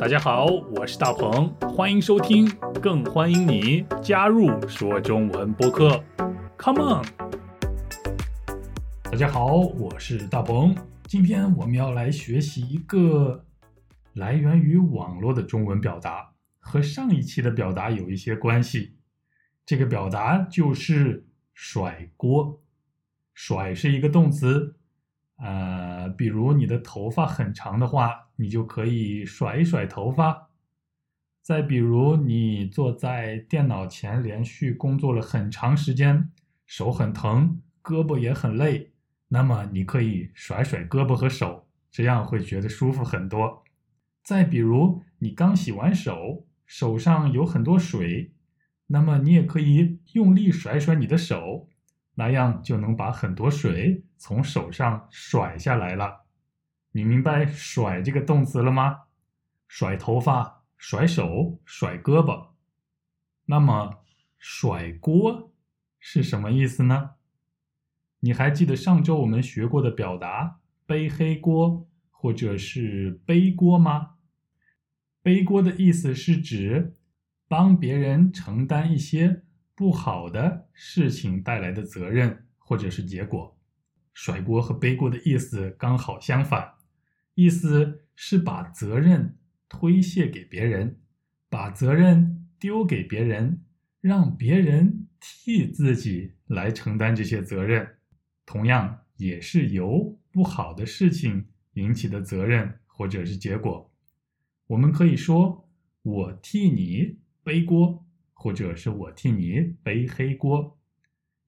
[0.00, 0.46] 大家好，
[0.76, 2.48] 我是大鹏，欢迎收听，
[2.80, 6.00] 更欢迎你加入说中文播客
[6.56, 7.04] ，Come on！
[9.02, 10.76] 大家好，我是大鹏，
[11.08, 13.44] 今天我们要来学习一个
[14.12, 18.94] 来源于网络的中文表达，和上一期的表达有一些关系。
[19.66, 22.62] 这个表达就是甩锅，
[23.34, 24.76] 甩是一个动词。
[25.38, 30.50] 呃，比如你的头发很长的话，你就可以甩一甩头发。
[31.40, 36.30] 再比如你坐在电脑前连续工作了很长时间，
[36.66, 38.90] 手很疼，胳膊也很累，
[39.28, 43.64] 那么你可以甩甩胳膊和手，这样会觉得舒服很多。
[44.22, 48.32] 再比如你刚洗完手，手上有很多水，
[48.88, 51.68] 那么你也可以用力甩甩你的手。
[52.18, 56.24] 那样就能把很多水从手上甩下来了。
[56.90, 59.02] 你明白“甩”这个动词了吗？
[59.68, 62.48] 甩头发、甩手、甩胳膊。
[63.44, 64.02] 那么
[64.36, 65.52] “甩锅”
[66.00, 67.10] 是什么意思呢？
[68.18, 74.16] 你还记得上周我们学过的表达“背黑锅”或者是“背锅”吗？
[75.22, 76.96] 背锅的意思是指
[77.46, 79.44] 帮别人承担一些。
[79.78, 83.56] 不好的事情带来的责任或者是结果，
[84.12, 86.74] 甩锅和背锅的意思刚好相反，
[87.34, 90.98] 意思是把责任推卸给别人，
[91.48, 93.62] 把责任丢给别人，
[94.00, 97.98] 让别人替自己来承担这些责任，
[98.44, 103.88] 同样也是由不好的事情引起的责任或者是结果。
[104.66, 105.70] 我们可以说
[106.02, 108.04] ：“我替你背锅。”
[108.40, 110.78] 或者是我替你背黑锅，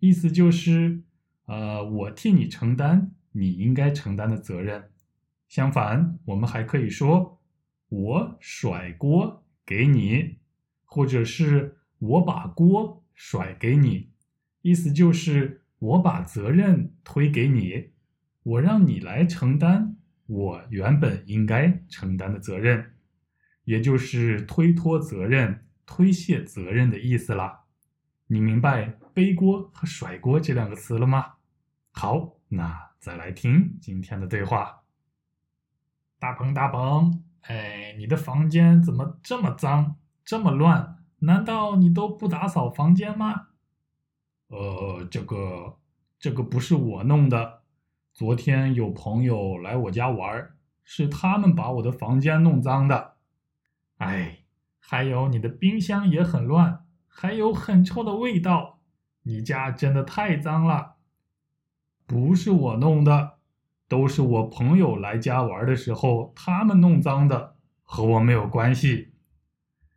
[0.00, 1.04] 意思就是，
[1.46, 4.90] 呃，我替你承担你应该承担的责任。
[5.46, 7.40] 相反，我们还可以说，
[7.88, 10.38] 我甩锅给你，
[10.84, 14.10] 或者是我把锅甩给你，
[14.62, 17.90] 意思就是我把责任推给你，
[18.42, 19.96] 我让你来承担
[20.26, 22.94] 我原本应该承担的责任，
[23.62, 25.66] 也就是推脱责任。
[25.92, 27.64] 推卸责任的意思啦，
[28.28, 31.32] 你明白背锅和甩锅这两个词了吗？
[31.90, 34.84] 好，那再来听今天的对话。
[36.20, 41.04] 大鹏，大鹏，哎，你的房间怎么这么脏，这么乱？
[41.18, 43.48] 难道你都不打扫房间吗？
[44.46, 45.80] 呃，这个，
[46.20, 47.62] 这个不是我弄的。
[48.12, 53.16] 昨天有朋友来我家玩，是他们把我的房间弄脏的。
[53.96, 54.36] 哎。
[54.80, 58.80] 还有你的冰箱也很乱，还有很臭的味道，
[59.22, 60.96] 你家真的太脏了。
[62.06, 63.38] 不是我弄的，
[63.86, 67.54] 都是我朋友来家玩的时候他们弄脏的，
[67.84, 69.12] 和我没有关系。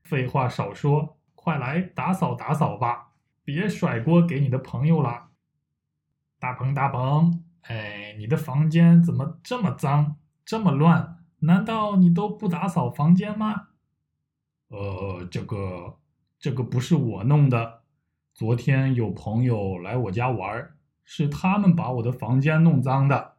[0.04, 5.30] 废话少说，快来打扫打扫吧，别甩锅给你的朋友了。
[6.38, 11.18] 大鹏大鹏，哎，你的房间怎么这么脏，这么乱？
[11.40, 13.70] 难道你都不打扫房间吗？
[14.74, 16.00] 呃，这个
[16.40, 17.84] 这个不是我弄的。
[18.34, 20.72] 昨天有朋友来我家玩，
[21.04, 23.36] 是他们把我的房间弄脏的。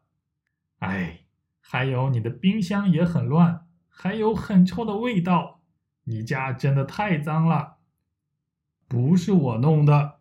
[0.78, 1.22] 哎，
[1.60, 5.60] 还有你的冰箱也很乱，还有很臭的味道，
[6.04, 7.78] 你家真的太脏了。
[8.86, 10.20] 不是我弄的，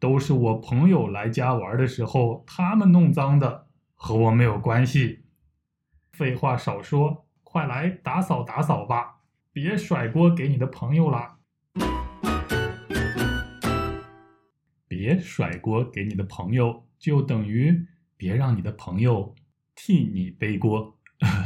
[0.00, 5.26] 都是我朋友来家玩的时候他们弄脏的，和我没有关系。
[6.10, 9.10] 废话少说，快来打扫打扫吧。
[9.54, 11.38] 别甩锅给你的朋友啦！
[14.88, 19.36] 别甩锅给你的朋友，就等于别让你的朋友
[19.76, 20.98] 替你背锅。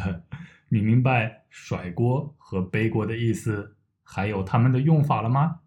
[0.73, 5.61] 你明白甩锅和背锅的意思，还有他们的用法了吗？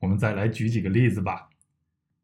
[0.00, 1.48] 我们再来举几个例子吧。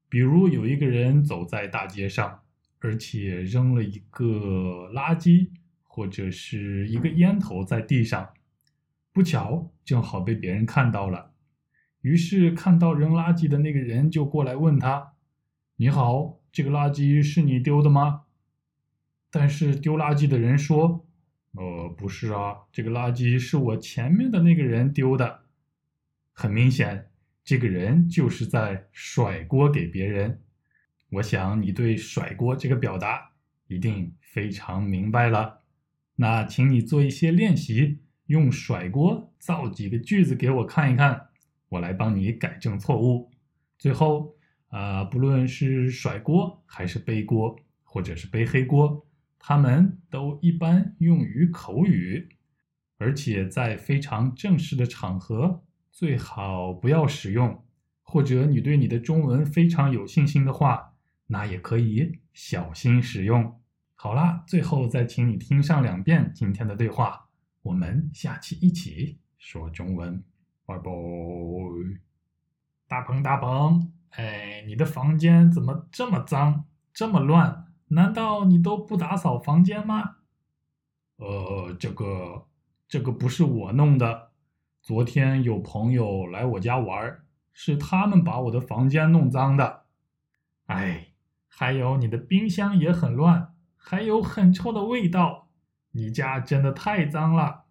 [0.09, 2.41] 比如有一个人走在大街上，
[2.81, 5.51] 而且扔了一个垃圾
[5.85, 8.29] 或者是一个烟头在地上。
[9.15, 11.31] 不巧，正好被别人看到了，
[12.01, 15.13] 于是看到扔垃圾的那个人就过来问他
[15.79, 18.23] ：“你好，这个垃圾是你丢的吗？”
[19.31, 21.07] 但是丢垃圾的人说
[21.55, 25.45] ：“呃，不是啊，这个垃圾是我前面的那个人丢的。”
[26.35, 27.09] 很明显，
[27.45, 30.43] 这个人就是在甩锅给别人。
[31.11, 33.31] 我想你对“甩锅”这个表达
[33.69, 35.61] 一定非常明白了。
[36.17, 38.01] 那请你做一些练习。
[38.27, 41.29] 用甩锅造几个句子给我看一看，
[41.69, 43.31] 我来帮你改正错误。
[43.79, 44.35] 最后，
[44.69, 49.07] 啊，不论是甩锅还是背锅，或者是背黑锅，
[49.39, 52.29] 他们都一般用于口语，
[52.99, 57.63] 而且在非常正式的场合最好不要使用。
[58.07, 60.95] 或者你对你的中文非常有信心的话，
[61.27, 63.61] 那也可以小心使用。
[63.95, 67.29] 好啦，最后再请你听上两遍今天的对话，
[67.65, 70.23] 我们下期一起说中文，
[70.65, 70.91] 拜拜。
[72.87, 77.73] 大鹏，大鹏，哎，你的房间怎么这么脏，这么乱？
[77.89, 80.17] 难道你都不打扫房间吗？
[81.17, 82.47] 呃，这个，
[82.87, 84.31] 这个不是我弄的。
[84.83, 87.21] 昨天有朋友来我家玩。
[87.57, 89.85] 是他们把我的房间弄脏的，
[90.67, 91.13] 哎，
[91.47, 95.44] 还有你的冰箱也很乱，还有很臭的味道，
[95.97, 97.65] 你家真的太脏了。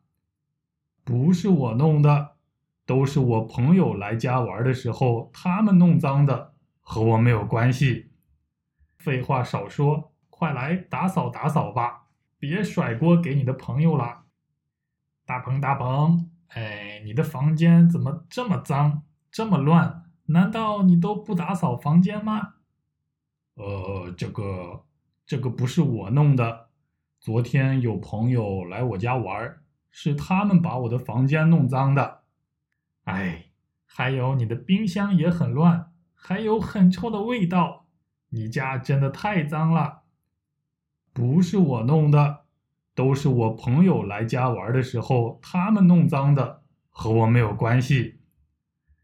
[1.04, 2.36] 不是我弄的，
[2.86, 8.12] 都是我朋友来家玩的时候他们弄脏的，和我没有关系。
[8.98, 12.08] 废话少说，快来打扫打扫吧，
[12.40, 14.24] 别甩锅给你的朋友了。
[15.26, 19.04] 大鹏大鹏，哎，你的房间怎么这么脏？
[19.30, 22.54] 这么乱，难道你都不打扫房间吗？
[23.56, 24.86] 呃，这个，
[25.26, 26.70] 这个不是我弄的。
[27.24, 29.56] 昨天有朋友来我家玩，
[29.90, 32.24] 是他们把我的房间弄脏的。
[33.06, 33.46] 哎，
[33.86, 37.86] 还有你的冰箱也很乱，还有很臭的味道，
[38.32, 40.02] 你家真的太脏了。
[41.14, 42.42] 不是我弄的，
[42.94, 48.20] 都是我朋友来家玩的时候他们弄脏的，和我没有关系。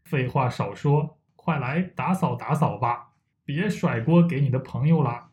[0.04, 3.12] 废话少说，快来打扫打扫吧，
[3.46, 5.29] 别甩锅给你的朋友了。